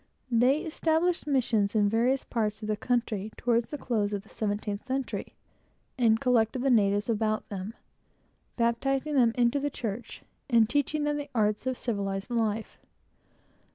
[0.31, 4.83] They established missions in various parts of the country toward the close of the seventeenth
[4.87, 5.35] century,
[5.95, 7.75] and collected the natives about them,
[8.57, 12.79] baptizing them into the church, and teaching them the arts of civilized life.